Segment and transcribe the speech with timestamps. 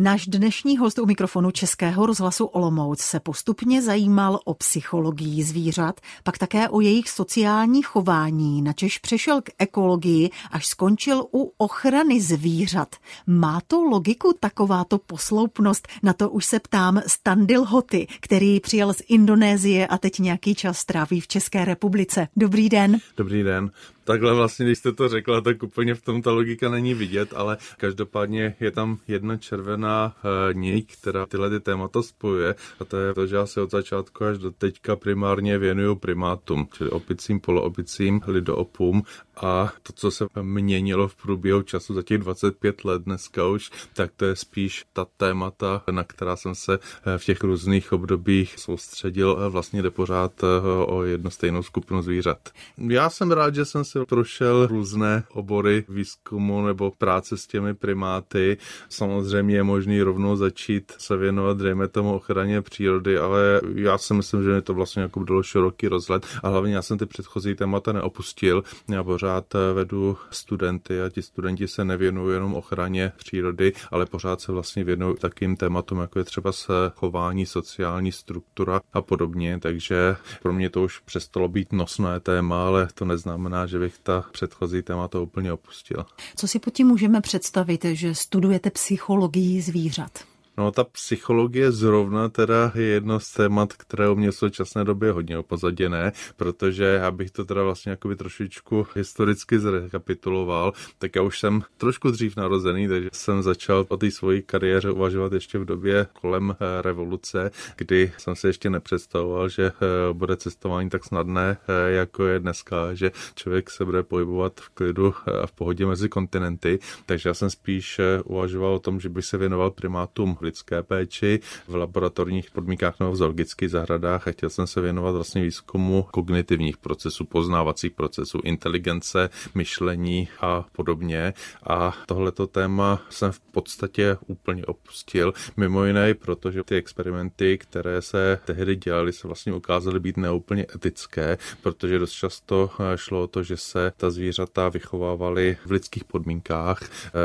[0.00, 6.38] Náš dnešní host u mikrofonu Českého rozhlasu Olomouc se postupně zajímal o psychologii zvířat, pak
[6.38, 12.96] také o jejich sociální chování, načež přešel k ekologii, až skončil u ochrany zvířat.
[13.26, 15.88] Má to logiku takováto posloupnost?
[16.02, 20.84] Na to už se ptám Standil Hoty, který přijel z Indonésie a teď nějaký čas
[20.84, 22.28] tráví v České republice.
[22.36, 22.98] Dobrý den.
[23.16, 23.70] Dobrý den
[24.08, 27.56] takhle vlastně, když jste to řekla, tak úplně v tom ta logika není vidět, ale
[27.76, 33.14] každopádně je tam jedna červená uh, niť, která tyhle ty témata spojuje a to je
[33.14, 38.20] to, že já se od začátku až do teďka primárně věnuju primátům, čili opicím, poloopicím,
[38.26, 39.02] lidoopům
[39.40, 44.10] a to, co se měnilo v průběhu času za těch 25 let dneska už, tak
[44.16, 49.38] to je spíš ta témata, na která jsem se eh, v těch různých obdobích soustředil
[49.40, 50.46] a vlastně jde pořád eh,
[50.86, 52.38] o jednu stejnou skupinu zvířat.
[52.78, 58.56] Já jsem rád, že jsem se prošel různé obory výzkumu nebo práce s těmi primáty.
[58.88, 64.42] Samozřejmě je možný rovnou začít se věnovat, dejme tomu, ochraně přírody, ale já si myslím,
[64.42, 67.92] že mi to vlastně jako dalo široký rozhled a hlavně já jsem ty předchozí témata
[67.92, 68.64] neopustil.
[68.88, 69.27] Já pořád
[69.74, 75.16] vedu studenty a ti studenti se nevěnují jenom ochraně přírody, ale pořád se vlastně věnují
[75.16, 80.82] takým tématům, jako je třeba se chování, sociální struktura a podobně, takže pro mě to
[80.82, 85.52] už přestalo být nosné téma, ale to neznamená, že by bych ta předchozí témata úplně
[85.52, 86.06] opustil.
[86.36, 90.24] Co si pod tím můžeme představit, že studujete psychologii zvířat?
[90.58, 95.12] No ta psychologie zrovna teda je jedno z témat, které u mě v současné době
[95.12, 101.38] hodně opozaděné, protože já bych to teda vlastně jakoby trošičku historicky zrekapituloval, tak já už
[101.38, 106.06] jsem trošku dřív narozený, takže jsem začal o té svojí kariéře uvažovat ještě v době
[106.20, 109.72] kolem eh, revoluce, kdy jsem si ještě nepředstavoval, že eh,
[110.12, 115.14] bude cestování tak snadné, eh, jako je dneska, že člověk se bude pohybovat v klidu
[115.42, 119.38] a v pohodě mezi kontinenty, takže já jsem spíš uvažoval o tom, že bych se
[119.38, 124.80] věnoval primátům lidské péči v laboratorních podmínkách nebo v zoologických zahradách a chtěl jsem se
[124.80, 131.34] věnovat vlastně výzkumu kognitivních procesů, poznávacích procesů, inteligence, myšlení a podobně.
[131.62, 135.32] A tohleto téma jsem v podstatě úplně opustil.
[135.56, 141.38] Mimo jiné, protože ty experimenty, které se tehdy dělaly, se vlastně ukázaly být neúplně etické,
[141.62, 146.80] protože dost často šlo o to, že se ta zvířata vychovávaly v lidských podmínkách.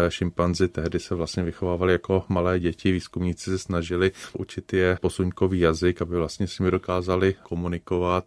[0.09, 6.01] Šimpanzi tehdy se vlastně vychovávali jako malé děti, výzkumníci se snažili učit je posuňkový jazyk,
[6.01, 8.25] aby vlastně s nimi dokázali komunikovat,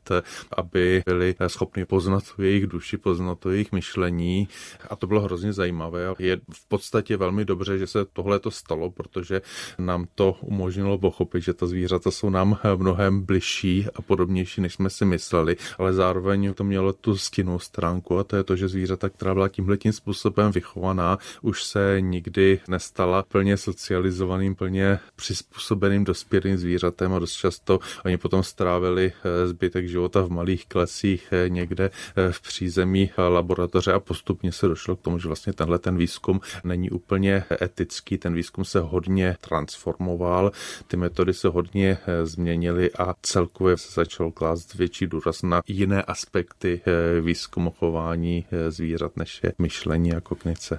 [0.57, 4.49] aby byli schopni poznat jejich duši, poznat jejich myšlení.
[4.91, 6.15] A to bylo hrozně zajímavé.
[6.19, 9.43] Je v podstatě velmi dobře, že se tohle to stalo, protože
[9.79, 14.91] nám to umožnilo pochopit, že ta zvířata jsou nám mnohem bližší a podobnější, než jsme
[14.91, 19.09] si mysleli, ale zároveň to mělo tu stinnou stránku a to je to, že zvířata,
[19.09, 26.05] která byla tímhle tím způsobem vychovaná, už se nikdy nestala plně socializovaným, plně plně přizpůsobeným
[26.05, 31.49] dospělým zvířatem a dost často oni potom strávili eh, zbytek života v malých klesích eh,
[31.49, 35.97] někde eh, v přízemí laboratoře a postupně se došlo k tomu, že vlastně tenhle ten
[35.97, 40.53] výzkum není úplně etický, ten výzkum se hodně transformoval,
[40.87, 46.81] ty metody se hodně změnily a celkově se začal klást větší důraz na jiné aspekty
[47.21, 50.79] výzkumu chování zvířat, než je myšlení a kognice.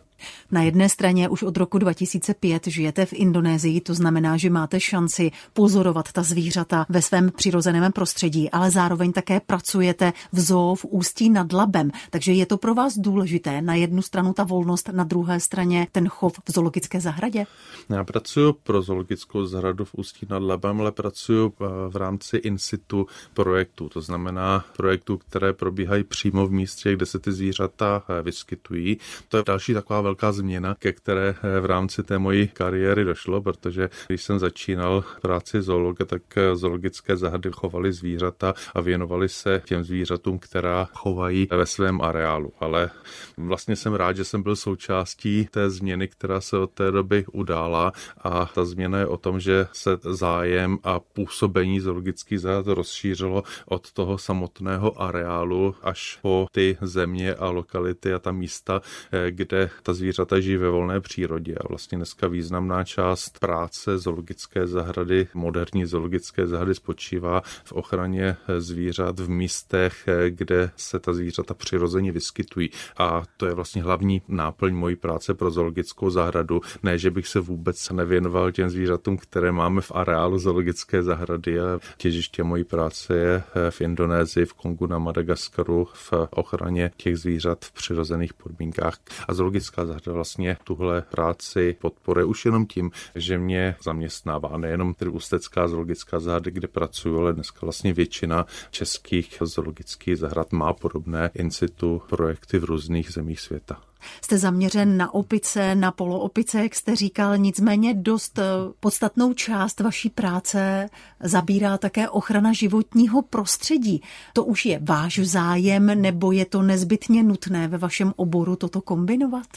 [0.51, 5.31] Na jedné straně už od roku 2005 žijete v Indonésii, to znamená, že máte šanci
[5.53, 11.29] pozorovat ta zvířata ve svém přirozeném prostředí, ale zároveň také pracujete v zoo v Ústí
[11.29, 11.91] nad Labem.
[12.09, 13.61] Takže je to pro vás důležité.
[13.61, 17.45] Na jednu stranu ta volnost, na druhé straně ten chov v zoologické zahradě?
[17.89, 22.57] Já pracuji pro zoologickou zahradu v Ústí nad Labem, ale pracuji eh, v rámci in
[22.57, 28.21] situ projektu, to znamená projektů, které probíhají přímo v místě, kde se ty zvířata eh,
[28.21, 28.97] vyskytují.
[29.29, 33.41] To je další taková velká změna, ke které eh, v rámci té mojí kariéry došlo,
[33.41, 39.61] protože když jsem začínal práci zoologa, tak eh, zoologické zahrady chovaly zvířata a věnovali se
[39.65, 42.53] těm zvířatům, která chovají ve svém areálu.
[42.59, 42.89] Ale
[43.37, 47.91] vlastně jsem rád, že jsem byl součástí té změny, která se od té doby udála
[48.23, 53.91] a ta změna je o tom, že se zájem a působení zoologických zahrad rozšířilo od
[53.91, 58.81] toho samotného areálu až po ty země a lokality a ta místa,
[59.11, 64.67] eh, kde ta zvířata žijí ve volné přírodě a vlastně dneska významná část práce zoologické
[64.67, 72.11] zahrady, moderní zoologické zahrady spočívá v ochraně zvířat v místech, kde se ta zvířata přirozeně
[72.11, 72.69] vyskytují.
[72.97, 76.61] A to je vlastně hlavní náplň mojí práce pro zoologickou zahradu.
[76.83, 81.79] Ne, že bych se vůbec nevěnoval těm zvířatům, které máme v areálu zoologické zahrady, ale
[81.97, 87.71] těžiště mojí práce je v Indonésii, v Kongu, na Madagaskaru, v ochraně těch zvířat v
[87.71, 88.97] přirozených podmínkách.
[89.27, 95.67] A zoologická vlastně tuhle práci podporuje už jenom tím, že mě zaměstnává nejenom tedy Ústecká
[95.67, 102.59] zoologická zahrada, kde pracuju, ale dneska vlastně většina českých zoologických zahrad má podobné institu projekty
[102.59, 103.81] v různých zemích světa.
[104.21, 108.43] Jste zaměřen na opice, na poloopice, jak jste říkal, nicméně dost eh,
[108.79, 110.89] podstatnou část vaší práce
[111.23, 114.01] zabírá také ochrana životního prostředí.
[114.33, 119.47] To už je váš zájem, nebo je to nezbytně nutné ve vašem oboru toto kombinovat?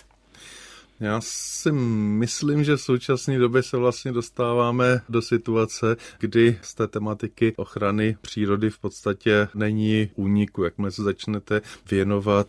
[1.01, 6.87] Já si myslím, že v současné době se vlastně dostáváme do situace, kdy z té
[6.87, 10.65] tematiky ochrany přírody v podstatě není úniku.
[10.65, 11.61] Jakmile se začnete
[11.91, 12.49] věnovat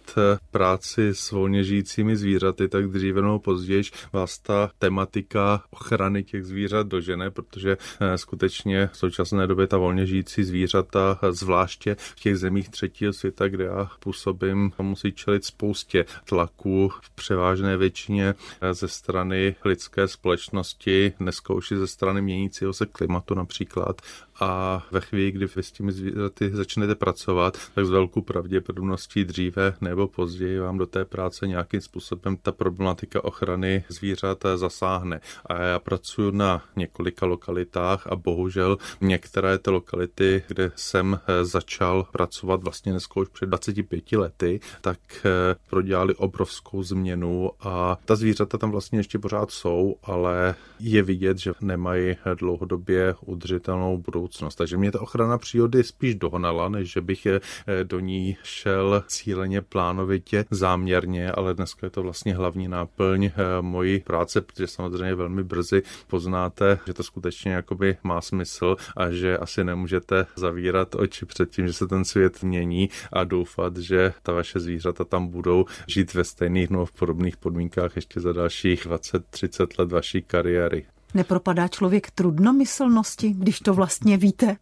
[0.51, 3.83] práci s volně žijícími zvířaty, tak dříve nebo později
[4.13, 10.06] vás ta tematika ochrany těch zvířat dožene, protože eh, skutečně v současné době ta volně
[10.06, 16.92] žijící zvířata, zvláště v těch zemích třetího světa, kde já působím, musí čelit spoustě tlaků
[17.01, 18.36] v převážné většině
[18.71, 24.01] ze strany lidské společnosti, dneska už i ze strany měnícího se klimatu například
[24.41, 29.73] a ve chvíli, kdy vy s těmi zvířaty začnete pracovat, tak s velkou pravděpodobností dříve
[29.81, 35.21] nebo později vám do té práce nějakým způsobem ta problematika ochrany zvířat zasáhne.
[35.45, 42.07] A já pracuji na několika lokalitách a bohužel některé ty lokality, kde jsem eh, začal
[42.11, 48.57] pracovat vlastně dneska už před 25 lety, tak eh, prodělali obrovskou změnu a ta zvířata
[48.57, 54.56] tam vlastně ještě pořád jsou, ale je vidět, že nemají dlouhodobě udržitelnou budoucnost budoucnost.
[54.56, 57.39] Takže mě ta ochrana přírody spíš dohnala, než že bych eh,
[57.83, 63.31] do ní šel cíleně, plánovitě, záměrně, ale dneska je to vlastně hlavní náplň eh,
[63.62, 69.38] mojí práce, protože samozřejmě velmi brzy poznáte, že to skutečně jakoby má smysl a že
[69.38, 74.34] asi nemůžete zavírat oči před tím, že se ten svět mění a doufat, že ta
[74.34, 79.68] vaše zvířata tam budou žít ve stejných nebo v podobných podmínkách ještě za dalších 20-30
[79.80, 80.86] let vaší kariéry.
[81.13, 84.58] Nepropadá člověk trudnomyslnosti, když to vlastně víte?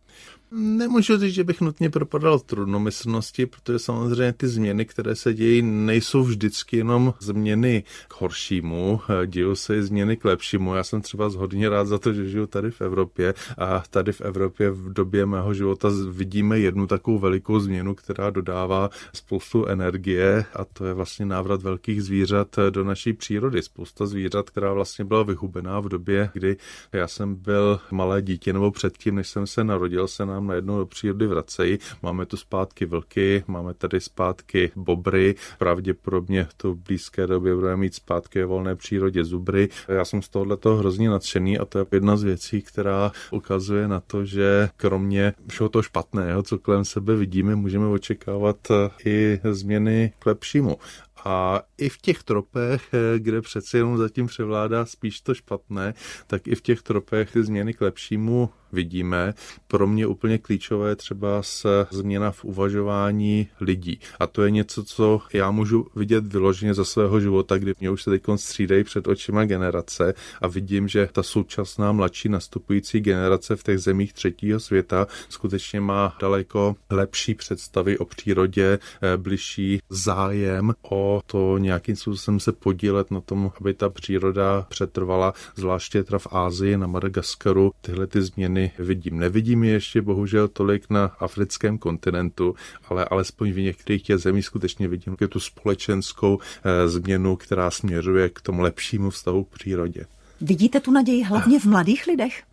[0.51, 6.23] Nemůžu říct, že bych nutně propadal trudnomyslnosti, protože samozřejmě ty změny, které se dějí, nejsou
[6.23, 10.75] vždycky jenom změny k horšímu, dějí se i změny k lepšímu.
[10.75, 14.21] Já jsem třeba hodně rád za to, že žiju tady v Evropě a tady v
[14.21, 20.65] Evropě v době mého života vidíme jednu takovou velikou změnu, která dodává spoustu energie a
[20.65, 23.61] to je vlastně návrat velkých zvířat do naší přírody.
[23.61, 26.57] Spousta zvířat, která vlastně byla vyhubená v době, kdy
[26.93, 30.77] já jsem byl malé dítě nebo předtím, než jsem se narodil, se na nám najednou
[30.77, 31.77] do přírody vracejí.
[32.03, 37.95] Máme tu zpátky vlky, máme tady zpátky bobry, pravděpodobně to v blízké době budeme mít
[37.95, 39.69] zpátky volné přírodě zubry.
[39.87, 43.87] Já jsem z tohohle toho hrozně nadšený a to je jedna z věcí, která ukazuje
[43.87, 48.67] na to, že kromě všeho toho špatného, co kolem sebe vidíme, můžeme očekávat
[49.05, 50.77] i změny k lepšímu.
[51.25, 52.81] A i v těch tropech,
[53.17, 55.93] kde přece jenom zatím převládá spíš to špatné,
[56.27, 59.33] tak i v těch tropech změny k lepšímu vidíme.
[59.67, 63.99] Pro mě úplně klíčové třeba se změna v uvažování lidí.
[64.19, 68.03] A to je něco, co já můžu vidět vyloženě za svého života, kdy mě už
[68.03, 73.63] se teď střídají před očima generace a vidím, že ta současná mladší nastupující generace v
[73.63, 81.21] těch zemích třetího světa skutečně má daleko lepší představy o přírodě, eh, bližší zájem o
[81.25, 86.77] to nějakým způsobem se podílet na tom, aby ta příroda přetrvala, zvláště teda v Ázii,
[86.77, 89.19] na Madagaskaru, tyhle ty změny změny vidím.
[89.19, 92.55] Nevidím je ještě bohužel tolik na africkém kontinentu,
[92.89, 98.41] ale alespoň v některých těch zemích skutečně vidím tu společenskou eh, změnu, která směřuje k
[98.41, 100.05] tomu lepšímu vztahu k přírodě.
[100.41, 102.43] Vidíte tu naději hlavně v mladých lidech?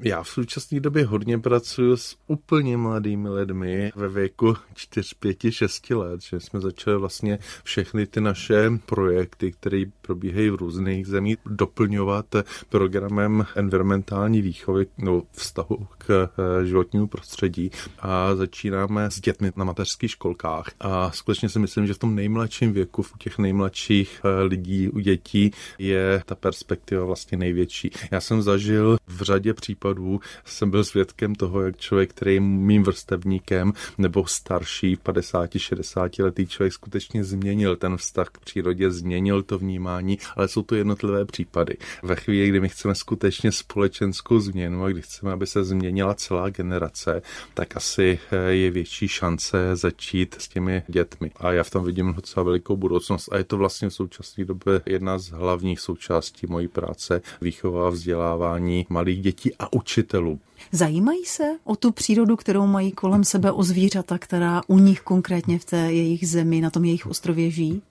[0.00, 5.90] Já v současné době hodně pracuji s úplně mladými lidmi ve věku 4, 5, 6
[5.90, 12.26] let, že jsme začali vlastně všechny ty naše projekty, které probíhají v různých zemích, doplňovat
[12.68, 20.10] programem environmentální výchovy nebo vztahu k eh, životnímu prostředí a začínáme s dětmi na mateřských
[20.10, 24.88] školkách a skutečně si myslím, že v tom nejmladším věku, v těch nejmladších eh, lidí,
[24.88, 27.90] u dětí je ta perspektiva vlastně největší.
[28.10, 32.40] Já jsem zažil v řadě případů případů jsem byl svědkem toho, jak člověk, který je
[32.40, 39.58] mým vrstevníkem nebo starší 50-60 letý člověk skutečně změnil ten vztah k přírodě, změnil to
[39.58, 41.76] vnímání, ale jsou to jednotlivé případy.
[42.02, 46.48] Ve chvíli, kdy my chceme skutečně společenskou změnu a kdy chceme, aby se změnila celá
[46.48, 47.22] generace,
[47.54, 51.30] tak asi eh, je větší šance začít s těmi dětmi.
[51.36, 53.28] A já v tom vidím docela velikou budoucnost.
[53.32, 57.90] A je to vlastně v současné době jedna z hlavních součástí mojí práce, výchova a
[57.90, 60.38] vzdělávání malých dětí a učitelů.
[60.72, 65.58] Zajímají se o tu přírodu, kterou mají kolem sebe, o zvířata, která u nich konkrétně
[65.58, 67.82] v té jejich zemi, na tom jejich ostrově žijí?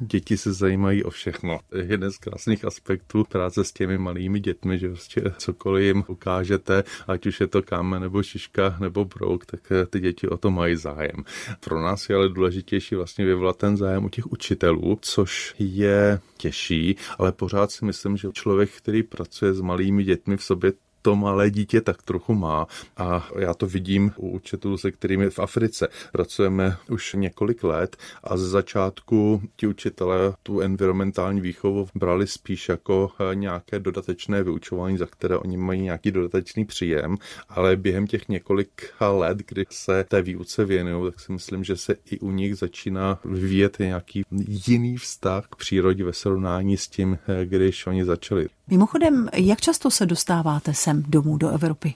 [0.00, 1.58] Děti se zajímají o všechno.
[1.82, 7.26] Jeden z krásných aspektů práce s těmi malými dětmi, že prostě cokoliv jim ukážete, ať
[7.26, 10.76] už je to kámen nebo šiška nebo brouk, tak eh, ty děti o to mají
[10.76, 11.24] zájem.
[11.60, 16.96] Pro nás je ale důležitější vlastně vyvolat ten zájem u těch učitelů, což je těžší,
[17.18, 21.50] ale pořád si myslím, že člověk, který pracuje s malými dětmi v sobě to malé
[21.50, 22.66] dítě tak trochu má
[22.96, 28.36] a já to vidím u učitelů, se kterými v Africe pracujeme už několik let a
[28.36, 35.06] ze začátku ti učitelé tu environmentální výchovu brali spíš jako eh, nějaké dodatečné vyučování, za
[35.06, 37.16] které oni mají nějaký dodatečný příjem,
[37.48, 41.96] ale během těch několika let, kdy se té výuce věnují, tak si myslím, že se
[42.10, 44.22] i u nich začíná vyvíjet nějaký
[44.68, 48.48] jiný vztah k přírodě ve srovnání s tím, eh, když oni začali.
[48.70, 51.94] Mimochodem, jak často se dostáváte sem domů do Evropy?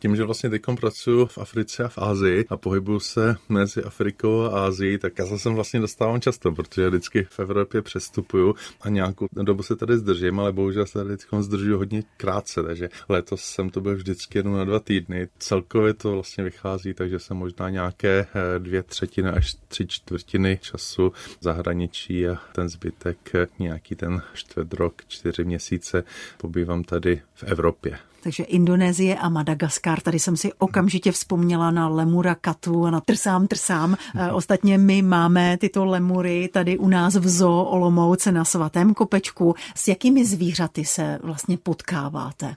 [0.00, 4.42] Tím, že vlastně teď pracuji v Africe a v Ázii a pohybuju se mezi Afrikou
[4.42, 8.88] a Ázií, tak já se sem vlastně dostávám často, protože vždycky v Evropě přestupuju a
[8.88, 13.70] nějakou dobu se tady zdržím, ale bohužel se tady zdržuju hodně krátce, takže letos jsem
[13.70, 15.28] to byl vždycky jenom na dva týdny.
[15.38, 21.12] Celkově to vlastně vychází, takže jsem možná nějaké eh, dvě třetiny až tři čtvrtiny času
[21.40, 26.04] zahraničí a ten zbytek eh, nějaký ten čtvrt rok, čtyři měsíce
[26.36, 27.98] pobývám tady v Evropě.
[28.22, 33.46] Takže Indonésie a Madagaskar, tady jsem si okamžitě vzpomněla na lemura katu a na trsám
[33.46, 33.96] trsám.
[34.16, 39.54] Eh, ostatně my máme tyto lemury tady u nás v zoo Olomouce na svatém kopečku.
[39.74, 42.56] S jakými zvířaty se vlastně potkáváte?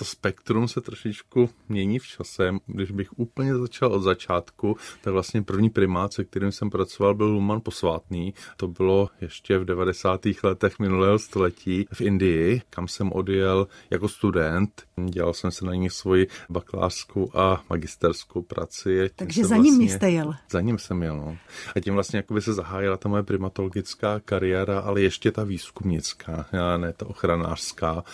[0.00, 2.50] To spektrum se trošičku mění v čase.
[2.66, 7.26] Když bych úplně začal od začátku, tak vlastně první primát, se kterým jsem pracoval, byl
[7.26, 8.34] Luman posvátný.
[8.56, 10.20] To bylo ještě v 90.
[10.42, 14.82] letech minulého století v Indii, kam jsem odjel jako student.
[15.04, 19.10] Dělal jsem se na ní svoji bakalářskou a magisterskou praci.
[19.16, 20.34] Takže za ním vlastně, jste jel?
[20.50, 21.36] Za ním jsem jel, no.
[21.76, 26.92] A tím vlastně jakoby se zahájila ta moje primatologická kariéra, ale ještě ta výzkumnická, ne
[26.92, 28.04] ta ochranářská.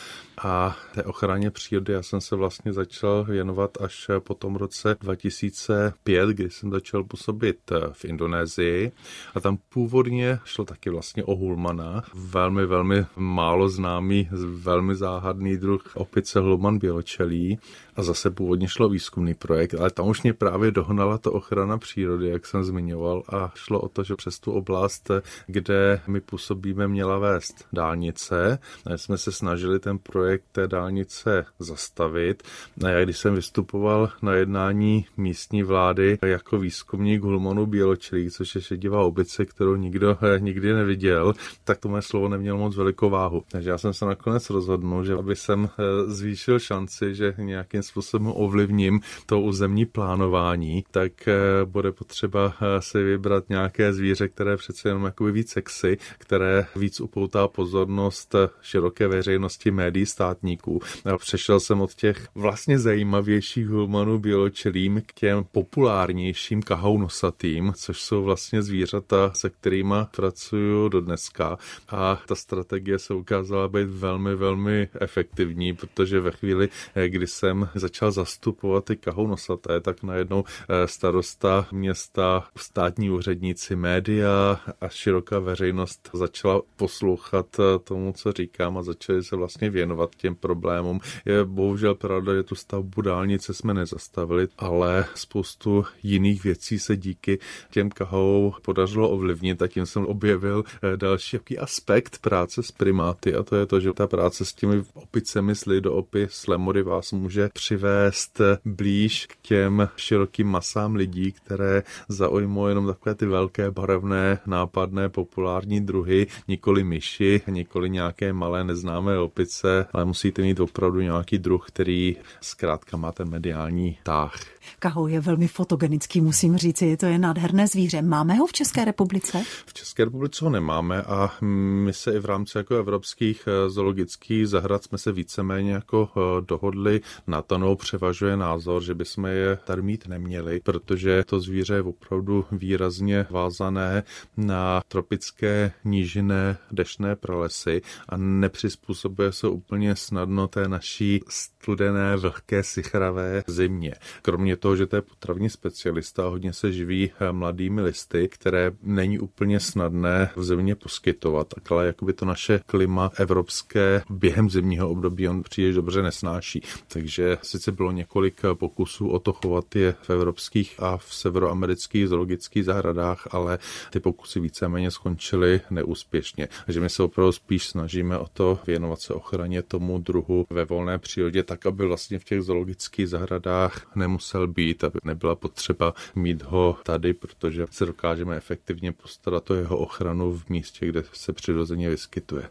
[0.45, 6.29] A té ochraně přírody já jsem se vlastně začal věnovat až po tom roce 2005,
[6.29, 7.59] kdy jsem začal působit
[7.93, 8.93] v Indonésii.
[9.35, 15.83] A tam původně šlo taky vlastně o hulmana, velmi, velmi málo známý, velmi záhadný druh
[15.95, 17.59] opice hulman běločelí.
[17.97, 22.29] A zase původně šlo výzkumný projekt, ale tam už mě právě dohnala to ochrana přírody,
[22.29, 25.11] jak jsem zmiňoval, a šlo o to, že přes tu oblast,
[25.47, 28.59] kde my působíme, měla vést dálnice.
[28.87, 32.43] A jsme se snažili ten projekt té dálnice zastavit.
[32.85, 38.61] A já, když jsem vystupoval na jednání místní vlády jako výzkumník Hulmanu Běločelí, což je
[38.61, 43.43] šedivá obice, kterou nikdo eh, nikdy neviděl, tak to mé slovo nemělo moc velikou váhu.
[43.51, 48.33] Takže já jsem se nakonec rozhodnul, že aby jsem eh, zvýšil šanci, že nějakým způsobem
[48.35, 55.05] ovlivním to územní plánování, tak eh, bude potřeba si vybrat nějaké zvíře, které přece jenom
[55.05, 60.81] jakoby víc sexy, které víc upoutá pozornost široké veřejnosti médií státníků.
[61.05, 61.17] A
[61.57, 68.63] přešel jsem od těch vlastně zajímavějších humanů běločelým k těm populárnějším kahounosatým, což jsou vlastně
[68.63, 71.59] zvířata, se kterými pracuju do dneska.
[71.89, 76.69] A ta strategie se ukázala být velmi, velmi efektivní, protože ve chvíli,
[77.07, 84.89] kdy jsem začal zastupovat ty kahounosaté, tak najednou eh, starosta města, státní úředníci, média a
[84.89, 91.01] široká veřejnost začala poslouchat eh, tomu, co říkám a začali se vlastně věnovat těm problémům.
[91.37, 97.39] Je bohužel pravda, že tu stavbu dálnice jsme nezastavili, ale spoustu jiných věcí se díky
[97.71, 103.43] těm kahou podařilo ovlivnit a tím jsem objevil eh, další aspekt práce s primáty a
[103.43, 107.49] to je to, že ta práce s těmi opicemi z lidopy, s lemory vás může
[107.53, 115.09] přivést blíž k těm širokým masám lidí, které zaujmou jenom takové ty velké, barevné, nápadné,
[115.09, 121.67] populární druhy, nikoli myši, nikoli nějaké malé neznámé opice, ale musíte mít opravdu nějaký druh,
[121.69, 124.41] který zkrátka má ten mediální táh.
[124.79, 128.03] Kahou je velmi fotogenický, musím říci, to je nádherné zvíře.
[128.03, 129.43] Máme ho v České republice?
[129.67, 134.49] V České republice ho nemáme a my se i v rámci jako evropských eh, zoologických
[134.49, 139.59] zahrad jsme se víceméně jako eh, dohodli na to, no převažuje názor, že bychom je
[139.65, 144.03] tady mít neměli, protože to zvíře je opravdu výrazně vázané
[144.37, 153.43] na tropické nížiné dešné pralesy a nepřizpůsobuje se úplně snadno té naší studené, vlhké, sichravé
[153.47, 153.95] zimě.
[154.23, 159.19] Kromě toho, že to je potravní specialista, hodně se živí eh, mladými listy, které není
[159.19, 165.43] úplně snadné v zimě poskytovat, ale jakoby to naše klima evropské během zimního období on
[165.43, 166.63] příliš dobře nesnáší.
[166.89, 172.65] Takže sice bylo několik pokusů o to chovat je v evropských a v severoamerických zoologických
[172.65, 173.59] zahradách, ale
[173.91, 176.49] ty pokusy víceméně skončily neúspěšně.
[176.67, 180.99] Takže my se opravdu spíš snažíme o to věnovat se ochraně tomu druhu ve volné
[180.99, 186.77] přírodě, tak aby vlastně v těch zoologických zahradách nemusel být, aby nebyla potřeba mít ho
[186.83, 192.49] tady, protože se dokážeme efektivně postarat o jeho ochranu v místě, kde se přirozeně vyskytuje.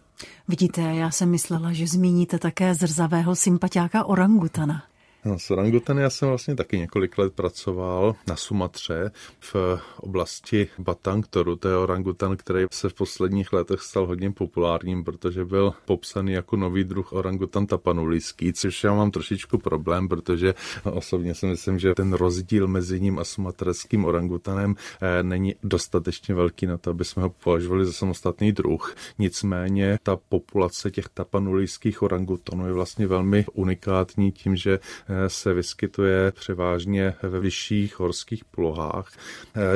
[0.48, 4.84] Vidíte, já jsem myslela, že zmíníte také zrzavého sympatiáka orangutana.
[5.26, 9.56] No, s orangutany já jsem vlastně taky několik let pracoval na Sumatře v
[9.98, 11.56] oblasti Batangtoru.
[11.56, 16.56] To je orangutan, který se v posledních letech stal hodně populárním, protože byl popsaný jako
[16.56, 20.54] nový druh orangutan tapanulíský, což já mám trošičku problém, protože
[20.84, 26.66] osobně si myslím, že ten rozdíl mezi ním a sumatrským orangutanem eh, není dostatečně velký
[26.66, 28.96] na to, aby jsme ho považovali za samostatný druh.
[29.20, 34.80] Nicméně ta populace těch tapanulíských orangutanů je vlastně velmi unikátní tím, že
[35.10, 39.12] eh, se vyskytuje převážně ve vyšších horských polohách,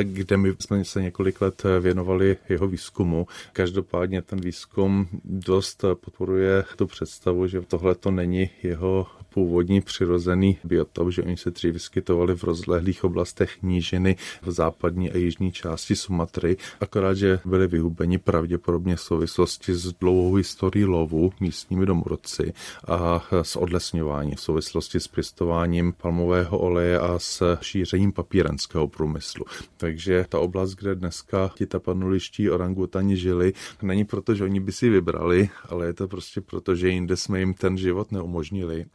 [0.01, 3.27] kde my jsme se několik let věnovali jeho výzkumu.
[3.53, 11.09] Každopádně ten výzkum dost podporuje tu představu, že tohle to není jeho původní přirozený biotop,
[11.09, 16.57] že oni se dřív vyskytovali v rozlehlých oblastech nížiny v západní a jižní části Sumatry,
[16.81, 22.53] akorát, že byli vyhubeni pravděpodobně v souvislosti s dlouhou historií lovu místními domorodci
[22.87, 29.45] a s odlesňováním v souvislosti s pěstováním palmového oleje a s šířením papírenského průmyslu.
[29.77, 34.89] Takže ta oblast, kde dneska ti tapanuliští orangutani žili, není proto, že oni by si
[34.89, 38.85] vybrali, ale je to prostě proto, že jinde jsme jim ten život neumožnili.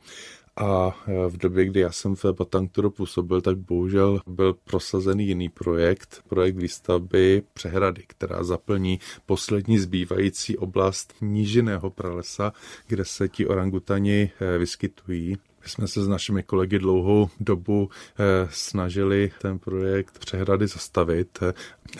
[0.56, 5.48] A e, v době, kdy já jsem v Batankturu působil, tak bohužel byl prosazený jiný
[5.48, 12.52] projekt, projekt výstavby přehrady, která zaplní poslední zbývající oblast nížiného pralesa,
[12.86, 15.36] kde se ti orangutani e, vyskytují.
[15.64, 21.38] My jsme se s našimi kolegy dlouhou dobu eh, snažili ten projekt přehrady zastavit.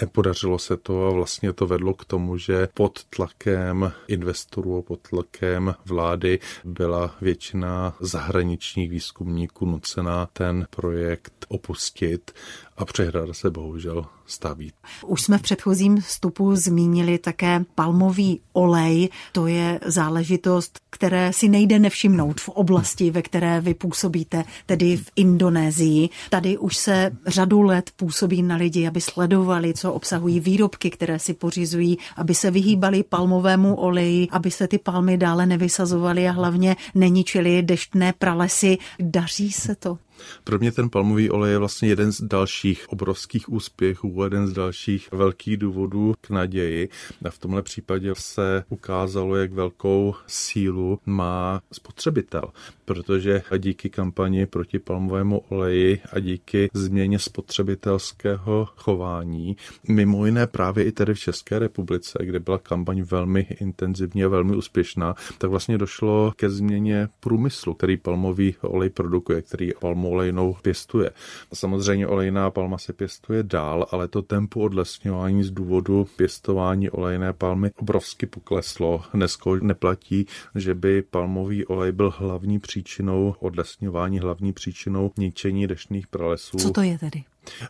[0.01, 5.75] Nepodařilo se to a vlastně to vedlo k tomu, že pod tlakem investorů, pod tlakem
[5.85, 12.33] vlády byla většina zahraničních výzkumníků nucená ten projekt opustit
[12.77, 14.73] a přehrada se bohužel staví.
[15.07, 19.09] Už jsme v předchozím vstupu zmínili také palmový olej.
[19.33, 25.11] To je záležitost, které si nejde nevšimnout v oblasti, ve které vy působíte, tedy v
[25.17, 26.09] Indonésii.
[26.31, 31.35] Tady už se řadu let působí na lidi, aby sledovali, co obsahují výrobky, které si
[31.35, 37.63] pořizují, aby se vyhýbali palmovému oleji, aby se ty palmy dále nevysazovaly a hlavně neničily
[37.63, 38.79] deštné pralesy.
[39.01, 39.99] Daří se to?
[40.45, 45.09] Pro mě ten palmový olej je vlastně jeden z dalších obrovských úspěchů, jeden z dalších
[45.13, 46.89] velkých důvodů k naději.
[47.25, 52.43] A v tomhle případě se ukázalo, jak velkou sílu má spotřebitel,
[52.85, 59.57] protože díky kampani proti palmovému oleji a díky změně spotřebitelského chování,
[59.89, 64.57] mimo jiné právě i tady v České republice, kde byla kampaň velmi intenzivní a velmi
[64.57, 71.11] úspěšná, tak vlastně došlo ke změně průmyslu, který palmový olej produkuje, který palmový olejnou pěstuje.
[71.55, 77.71] Samozřejmě olejná palma se pěstuje dál, ale to tempo odlesňování z důvodu pěstování olejné palmy
[77.77, 79.03] obrovsky pokleslo.
[79.15, 86.59] Dneska neplatí, že by palmový olej byl hlavní příčinou odlesňování, hlavní příčinou ničení deštných pralesů.
[86.59, 87.25] Co to je tedy?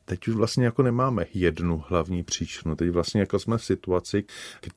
[0.05, 2.77] Teď už vlastně jako nemáme jednu hlavní příčinu.
[2.77, 4.25] Teď vlastně jako jsme v situaci,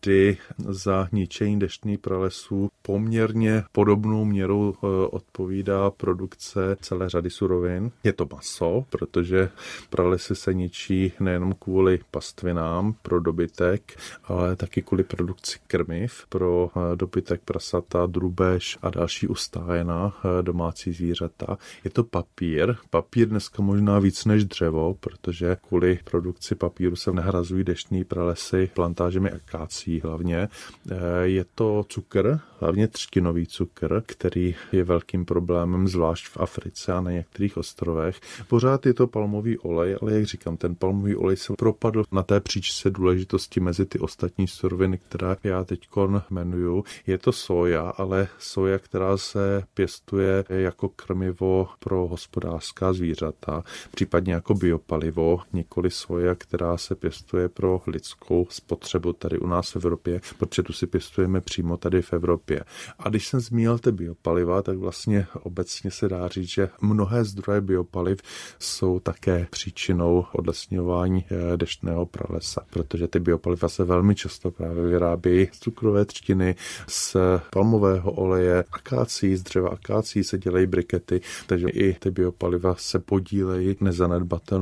[0.02, 0.38] kdy
[0.70, 7.92] za ničení deštných pralesů poměrně podobnou měrou eh, odpovídá produkce celé řady surovin.
[8.04, 9.50] Je to maso, protože
[9.90, 16.96] pralesy se ničí nejenom kvůli pastvinám pro dobytek, ale taky kvůli produkci krmiv pro eh,
[16.96, 21.58] dobytek prasata, drubež a další ustájená eh, domácí zvířata.
[21.84, 22.76] Je to papír.
[22.90, 29.32] Papír dneska možná víc než dřevo, protože kvůli produkci papíru se nahrazují deštní pralesy plantážemi
[29.32, 30.48] akácí hlavně.
[30.92, 37.02] Eh, je to cukr, hlavně třtinový cukr, který je velkým problémem, zvlášť v Africe a
[37.02, 38.20] na některých ostrovech.
[38.48, 42.40] Pořád je to palmový olej, ale jak říkám, ten palmový olej se propadl na té
[42.40, 45.88] příčce důležitosti mezi ty ostatní suroviny, které já teď
[46.30, 46.84] jmenuju.
[47.08, 54.54] Je to soja, ale soja, která se pěstuje jako krmivo pro hospodářská zvířata, případně jako
[54.54, 60.22] bio biopalivo, nikoli soja, která se pěstuje pro lidskou spotřebu tady u nás v Evropě,
[60.40, 62.64] protože tu si pěstujeme přímo tady v Evropě.
[63.00, 67.62] A když jsem zmínil ty biopaliva, tak vlastně obecně se dá říct, že mnohé zdroje
[67.62, 68.20] biopaliv
[68.60, 75.48] jsou také příčinou odlesňování eh, deštného pralesa, protože ty biopaliva se velmi často právě vyrábějí
[75.52, 76.56] z cukrové třtiny,
[76.88, 77.16] z
[77.52, 83.76] palmového oleje, akácí, z dřeva akácí se dělají brikety, takže i ty biopaliva se podílejí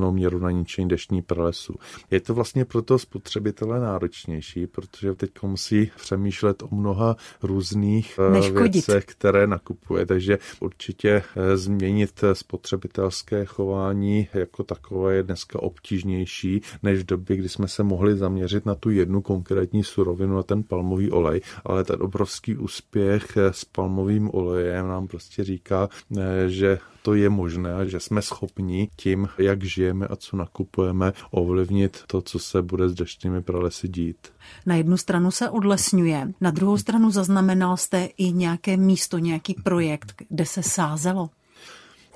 [0.06, 1.76] nezanedbatelnou měru na ničení deštní pralesu.
[2.12, 8.74] Je to vlastně proto spotřebitele náročnější, protože teď musí přemýšlet o mnoha různých eh, Neškodit.
[8.74, 17.00] věcech, které nakupuje, takže určitě eh, změnit spotřebitelské chování jako takové je dneska obtížnější, než
[17.00, 21.12] v době, kdy jsme se mohli zaměřit na tu jednu konkrétní surovinu, a ten palmový
[21.12, 27.30] olej, ale ten obrovský úspěch s palmovým olejem nám prostě říká, eh, že to je
[27.30, 32.62] možné a že jsme schopni tím, jak žijeme a co nakupujeme, ovlivnit to, co se
[32.62, 34.18] bude s deštnými pralesy dít.
[34.65, 40.13] Na jednu stranu se odlesňuje, na druhou stranu zaznamenal jste i nějaké místo, nějaký projekt,
[40.30, 41.30] kde se sázelo?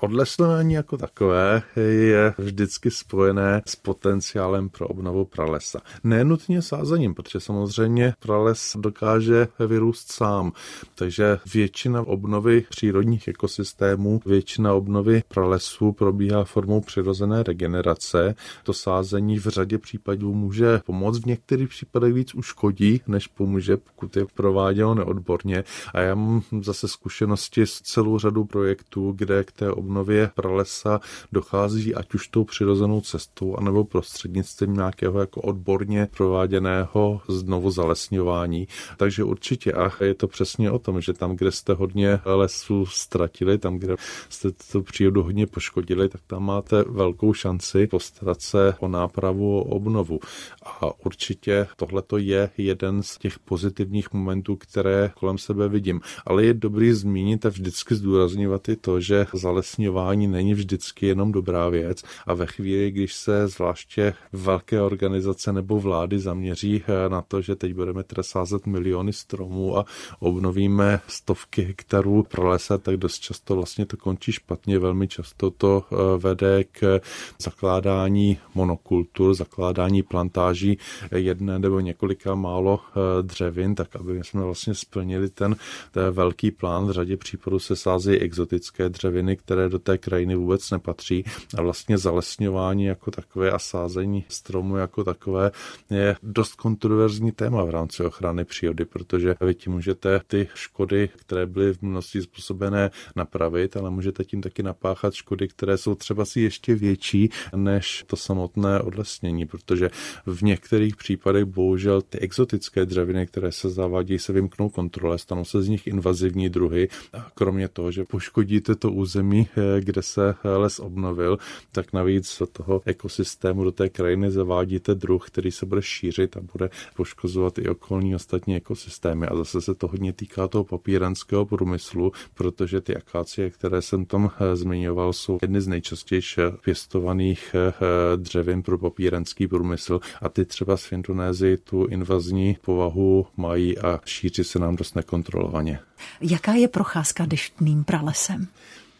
[0.01, 5.79] Odlesňování jako takové je vždycky spojené s potenciálem pro obnovu pralesa.
[6.03, 10.51] Nenutně sázením, protože samozřejmě prales dokáže vyrůst sám.
[10.95, 18.35] Takže většina obnovy přírodních ekosystémů, většina obnovy pralesů probíhá formou přirozené regenerace.
[18.63, 24.17] To sázení v řadě případů může pomoct, v některých případech víc uškodí, než pomůže, pokud
[24.17, 25.63] je prováděno neodborně.
[25.93, 30.99] A já mám zase zkušenosti s celou řadou projektů, kde k té obnově obnově pralesa
[31.31, 38.67] dochází ať už tou přirozenou cestou, anebo prostřednictvím nějakého jako odborně prováděného znovu zalesňování.
[38.97, 43.57] Takže určitě a je to přesně o tom, že tam, kde jste hodně lesů ztratili,
[43.57, 43.95] tam, kde
[44.29, 49.63] jste tu přírodu hodně poškodili, tak tam máte velkou šanci postarat se o nápravu, o
[49.63, 50.19] obnovu.
[50.63, 56.01] A určitě tohle je jeden z těch pozitivních momentů, které kolem sebe vidím.
[56.25, 61.31] Ale je dobrý zmínit a vždycky zdůrazňovat i to, že zalesňování zalesňování není vždycky jenom
[61.31, 67.21] dobrá věc a ve chvíli, když se zvláště velké organizace nebo vlády zaměří eh, na
[67.21, 69.85] to, že teď budeme teda sázet miliony stromů a
[70.19, 74.79] obnovíme stovky hektarů pralesa, tak dost často vlastně to končí špatně.
[74.79, 76.99] Velmi často to eh, vede k
[77.41, 80.77] zakládání monokultur, zakládání plantáží
[81.15, 85.55] jedné nebo několika málo eh, dřevin, tak aby jsme vlastně splnili ten,
[85.91, 86.87] ten velký plán.
[86.87, 91.23] V řadě případů se sázejí exotické dřeviny, které do té krajiny vůbec nepatří.
[91.57, 95.51] A vlastně zalesňování jako takové a sázení stromu jako takové
[95.89, 101.45] je dost kontroverzní téma v rámci ochrany přírody, protože vy tím můžete ty škody, které
[101.45, 106.41] byly v minulosti způsobené, napravit, ale můžete tím taky napáchat škody, které jsou třeba si
[106.41, 109.89] ještě větší než to samotné odlesnění, protože
[110.25, 115.61] v některých případech bohužel ty exotické dřeviny, které se zavádí, se vymknou kontrole, stanou se
[115.61, 116.87] z nich invazivní druhy.
[117.13, 119.47] A kromě toho, že poškodíte to území,
[119.79, 121.37] kde se les obnovil,
[121.71, 126.41] tak navíc do toho ekosystému, do té krajiny zavádíte druh, který se bude šířit a
[126.53, 129.27] bude poškozovat i okolní ostatní ekosystémy.
[129.27, 134.31] A zase se to hodně týká toho papírenského průmyslu, protože ty akácie, které jsem tam
[134.39, 136.21] eh, zmiňoval, jsou jedny z nejčastěji
[136.63, 137.73] pěstovaných eh,
[138.17, 144.43] dřevin pro papírenský průmysl a ty třeba z Indonésii tu invazní povahu mají a šíří
[144.43, 145.79] se nám dost nekontrolovaně.
[146.21, 148.47] Jaká je procházka deštným pralesem?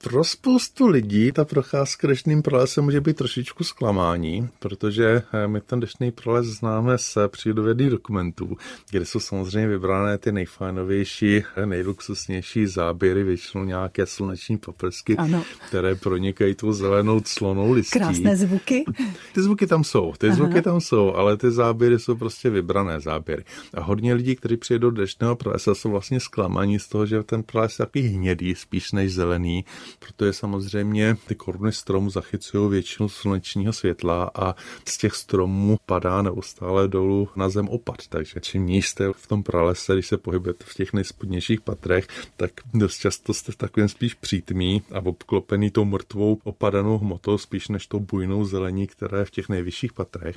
[0.03, 5.79] Pro spoustu lidí ta procházka deštným pralesem může být trošičku zklamání, protože eh, my ten
[5.79, 8.57] deštný prales známe z přírodovědných dokumentů,
[8.91, 15.43] kde jsou samozřejmě vybrané ty nejfajnovější, eh, nejluxusnější záběry, většinou nějaké sluneční paprsky, ano.
[15.67, 17.99] které pronikají tou zelenou clonou listí.
[17.99, 18.85] Krásné zvuky.
[19.33, 20.35] Ty zvuky tam jsou, ty Aha.
[20.35, 23.43] zvuky tam jsou, ale ty záběry jsou prostě vybrané záběry.
[23.73, 27.43] A hodně lidí, kteří přijedou do deštného pralesa, jsou vlastně zklamaní z toho, že ten
[27.43, 29.65] prales je takový hnědý, spíš než zelený
[29.99, 36.88] protože samozřejmě ty koruny stromů zachycují většinu slunečního světla a z těch stromů padá neustále
[36.88, 37.95] dolů na zem opad.
[38.10, 42.52] Takže čím níž jste v tom pralese, když se pohybujete v těch nejspodnějších patrech, tak
[42.73, 47.88] dost často jste v takovém spíš přítmí a obklopený tou mrtvou opadanou hmotou spíš než
[47.88, 50.36] tou bujnou zelení, která je v těch nejvyšších patrech.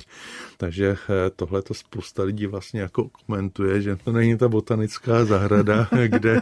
[0.57, 5.87] Takže eh, tohle to spousta lidí vlastně jako komentuje, že to není ta botanická zahrada,
[6.07, 6.41] kde,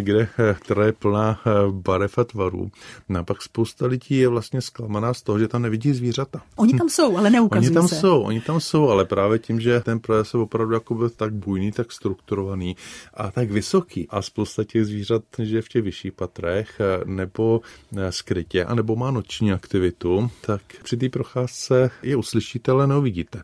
[0.00, 0.28] kde,
[0.60, 2.70] která je plná eh, barev a tvarů.
[3.08, 6.42] No a pak spousta lidí je vlastně zklamaná z toho, že tam nevidí zvířata.
[6.56, 7.94] Oni tam jsou, ale neukazují Oni tam se.
[7.94, 11.34] jsou, oni tam jsou, ale právě tím, že ten prales je opravdu jako byl tak
[11.34, 12.76] bujný, tak strukturovaný
[13.14, 17.60] a tak vysoký a spousta těch zvířat žije v těch vyšších patrech nebo
[18.10, 23.42] skrytě, anebo má noční aktivitu, tak při té procházce je uslyšíte, ale neuvidíte.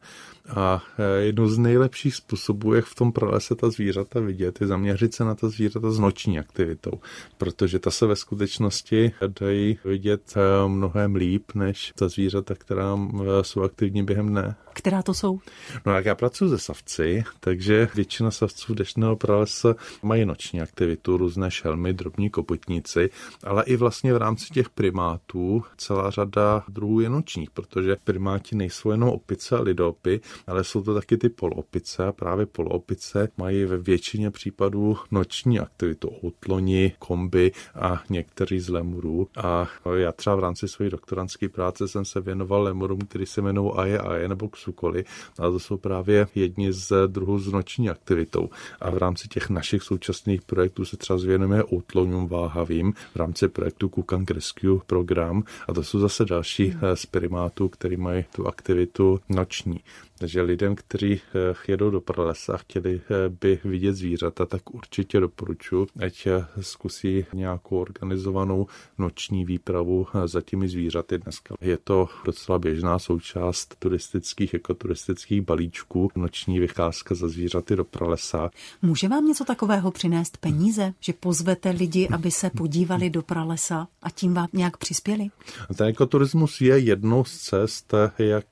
[0.49, 5.15] A e, jedno z nejlepších způsobů, jak v tom pralese ta zvířata vidět, je zaměřit
[5.15, 6.93] se na ta zvířata s noční aktivitou,
[7.39, 13.45] protože ta se ve skutečnosti dají vidět e, mnohem líp, než ta zvířata, která e,
[13.45, 14.57] jsou aktivní během dne.
[14.73, 15.41] Která to jsou?
[15.87, 21.51] No jak já pracuji ze savci, takže většina savců dešného pralesa mají noční aktivitu, různé
[21.51, 23.11] šelmy, drobní koputníci,
[23.45, 28.91] ale i vlastně v rámci těch primátů celá řada druhů je nočních, protože primáti nejsou
[28.91, 33.79] jenom opice a lidopy, ale jsou to taky ty poloopice a právě poloopice mají ve
[33.79, 39.29] většině případů noční aktivitu, outloni, komby a někteří z lemurů.
[39.37, 43.73] A já třeba v rámci své doktorantské práce jsem se věnoval lemurům, který se jmenují
[43.77, 45.05] aje aje nebo ksukoli,
[45.39, 48.51] a to jsou právě jedni z druhů s noční aktivitou.
[48.81, 53.89] A v rámci těch našich současných projektů se třeba zvěnujeme outlonům váhavým v rámci projektu
[53.89, 59.81] Kukang Rescue program a to jsou zase další z primátů, který mají tu aktivitu noční.
[60.19, 65.21] Takže lidem, kteří eh, jedou do pralesa a chtěli eh, by vidět zvířata, tak určitě
[65.21, 68.67] doporučuji, ať eh, zkusí nějakou organizovanou
[68.99, 71.55] noční výpravu za těmi zvířaty dneska.
[71.61, 78.51] Je to docela běžná součást turistických, ekoturistických balíčků, noční vycházka za zvířaty do pralesa.
[78.83, 84.11] Může vám něco takového přinést peníze, že pozvete lidi, aby se podívali do pralesa a
[84.11, 85.29] tím vám nějak přispěli?
[85.77, 88.47] Ten ekoturismus je jednou z cest, jak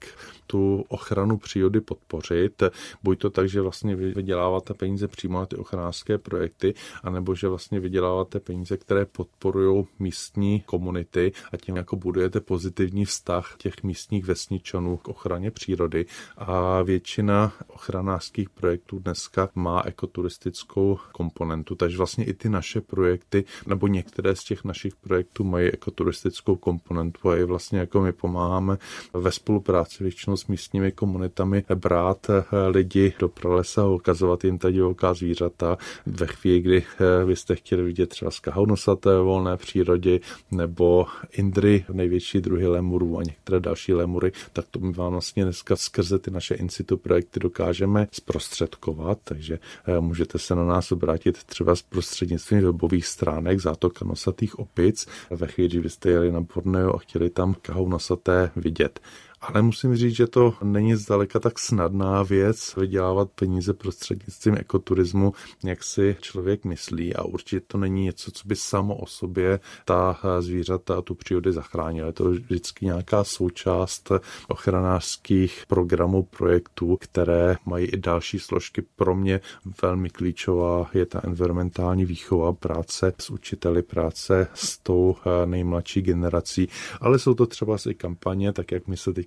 [0.53, 2.63] tu ochranu přírody podpořit.
[3.03, 7.81] Buď to tak, že vlastně vyděláváte peníze přímo na ty ochranářské projekty, anebo že vlastně
[7.81, 14.97] vyděláváte peníze, které podporují místní komunity a tím jako budujete pozitivní vztah těch místních vesničanů
[14.97, 16.07] k ochraně přírody.
[16.37, 23.87] A většina ochranářských projektů dneska má ekoturistickou komponentu, takže vlastně i ty naše projekty, nebo
[23.87, 28.79] některé z těch našich projektů mají ekoturistickou komponentu a je vlastně jako my pomáháme
[29.13, 34.71] ve spolupráci většinou s místními komunitami brát eh, lidi do pralesa a ukazovat jim ta
[34.71, 35.79] divoká zvířata.
[36.07, 36.85] Ve chvíli, kdy
[37.23, 43.61] eh, byste chtěli vidět třeba skahounosaté volné přírodě nebo indry, největší druhy lemurů a některé
[43.61, 48.09] další lemury, tak to my vám vlastně dneska skrze ty naše in situ projekty dokážeme
[48.13, 54.59] zprostředkovat, takže eh, můžete se na nás obrátit třeba s prostřednictvím webových stránek zátoka nosatých
[54.59, 55.07] opic.
[55.31, 59.01] Ve chvíli, kdy byste jeli na Borneo a chtěli tam kahounosaté vidět.
[59.43, 65.33] Ale musím říct, že to není zdaleka tak snadná věc vydělávat peníze prostřednictvím ekoturismu,
[65.65, 70.21] jak si člověk myslí a určitě to není něco, co by samo o sobě ta
[70.41, 72.07] zvířata a tu přírody zachránilo.
[72.07, 74.13] Je to vždycky nějaká součást
[74.49, 78.83] ochranářských programů, projektů, které mají i další složky.
[78.97, 79.41] Pro mě
[79.83, 86.69] velmi klíčová je ta environmentální výchova, práce s učiteli, práce s tou nejmladší generací,
[87.01, 89.27] ale jsou to třeba i kampaně, tak jak my se teď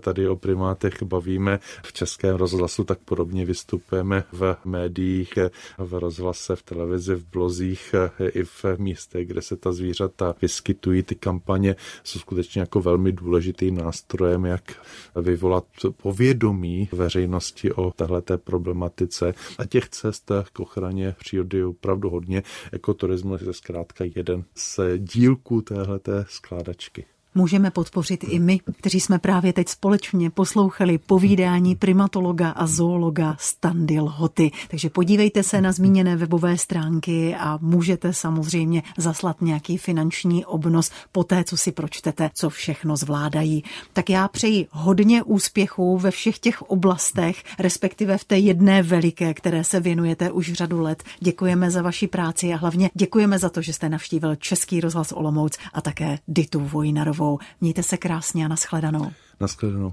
[0.00, 5.32] tady o primátech bavíme v českém rozhlasu, tak podobně vystupujeme v médiích,
[5.78, 7.94] v rozhlase, v televizi, v blozích
[8.32, 11.02] i v místech, kde se ta zvířata vyskytují.
[11.02, 14.62] Ty kampaně jsou skutečně jako velmi důležitým nástrojem, jak
[15.16, 15.64] vyvolat
[16.02, 19.34] povědomí veřejnosti o téhleté problematice.
[19.58, 22.42] A těch cest k ochraně přírody je opravdu hodně.
[22.72, 29.52] Ekoturismus je zkrátka jeden z dílků téhleté skládačky můžeme podpořit i my, kteří jsme právě
[29.52, 34.50] teď společně poslouchali povídání primatologa a zoologa Standy Lhoty.
[34.70, 41.24] Takže podívejte se na zmíněné webové stránky a můžete samozřejmě zaslat nějaký finanční obnos po
[41.24, 43.64] té, co si pročtete, co všechno zvládají.
[43.92, 49.64] Tak já přeji hodně úspěchů ve všech těch oblastech, respektive v té jedné veliké, které
[49.64, 51.02] se věnujete už řadu let.
[51.20, 55.58] Děkujeme za vaši práci a hlavně děkujeme za to, že jste navštívil Český rozhlas Olomouc
[55.72, 57.21] a také Ditu Vojnarovou.
[57.60, 59.10] Mějte se krásně a nashledanou.
[59.40, 59.90] Nashledanou.